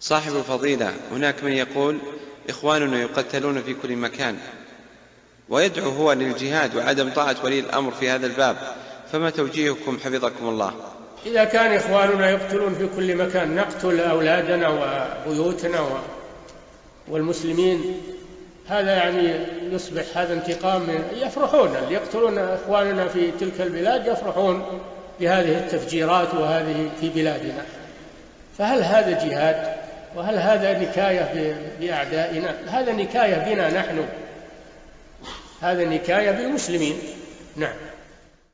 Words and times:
صاحب 0.00 0.36
الفضيلة 0.36 0.92
هناك 1.12 1.44
من 1.44 1.52
يقول 1.52 1.98
إخواننا 2.48 3.00
يقتلون 3.00 3.62
في 3.62 3.74
كل 3.74 3.96
مكان 3.96 4.36
ويدعو 5.48 5.90
هو 5.90 6.12
للجهاد 6.12 6.76
وعدم 6.76 7.10
طاعة 7.10 7.36
ولي 7.44 7.58
الأمر 7.58 7.92
في 7.92 8.10
هذا 8.10 8.26
الباب 8.26 8.56
فما 9.12 9.30
توجيهكم 9.30 9.98
حفظكم 10.04 10.48
الله؟ 10.48 10.74
إذا 11.26 11.44
كان 11.44 11.72
إخواننا 11.72 12.30
يقتلون 12.30 12.74
في 12.74 12.88
كل 12.96 13.16
مكان 13.16 13.54
نقتل 13.54 14.00
أولادنا 14.00 14.68
وبيوتنا 15.26 16.02
والمسلمين 17.08 18.00
هذا 18.68 18.92
يعني 18.92 19.46
يصبح 19.72 20.04
هذا 20.14 20.34
انتقام 20.34 20.80
من 20.80 21.04
يفرحون 21.16 21.76
اللي 21.76 21.94
يقتلون 21.94 22.38
إخواننا 22.38 23.08
في 23.08 23.30
تلك 23.40 23.60
البلاد 23.60 24.06
يفرحون 24.06 24.80
بهذه 25.20 25.58
التفجيرات 25.58 26.34
وهذه 26.34 26.90
في 27.00 27.08
بلادنا. 27.08 27.64
فهل 28.58 28.82
هذا 28.82 29.10
جهاد؟ 29.10 29.79
وهل 30.16 30.38
هذا 30.38 30.78
نكاية 30.78 31.56
بأعدائنا؟ 31.80 32.54
هذا 32.68 32.92
نكاية 32.92 33.34
بنا 33.34 33.70
نحن. 33.70 34.06
هذا 35.62 35.84
نكاية 35.84 36.30
بالمسلمين. 36.30 36.98
نعم. 37.56 37.74